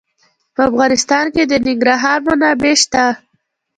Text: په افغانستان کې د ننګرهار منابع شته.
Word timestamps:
په 0.55 0.61
افغانستان 0.69 1.25
کې 1.33 1.43
د 1.51 1.53
ننګرهار 1.65 2.19
منابع 2.27 2.73
شته. 2.81 3.05